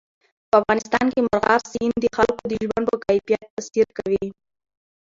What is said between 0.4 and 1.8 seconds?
په افغانستان کې مورغاب